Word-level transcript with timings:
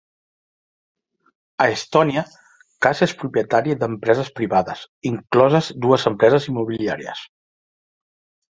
A 1.65 1.67
Estònia, 1.73 2.23
Kass 2.85 3.03
és 3.07 3.13
propietari 3.19 3.75
d'empreses 3.83 4.33
privades, 4.41 4.83
incloses 5.11 5.71
dues 5.85 6.09
empreses 6.13 6.49
immobiliàries. 6.55 7.23